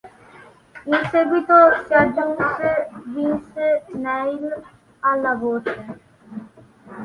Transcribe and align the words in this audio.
In 0.87 1.03
seguito 1.11 1.55
si 1.85 1.93
aggiunse 1.93 2.89
Vince 3.13 3.85
Neil 3.93 4.59
alla 5.01 5.35
voce. 5.35 5.99